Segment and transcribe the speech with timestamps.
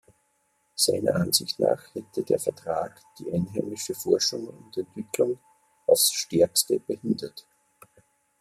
[0.73, 5.37] Seiner Ansicht nach hätte der Vertrag die einheimische Forschung und Entwicklung
[5.85, 7.45] aufs stärkste behindert.